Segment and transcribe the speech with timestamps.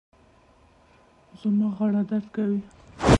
[1.39, 2.61] زما غاړه درد کوي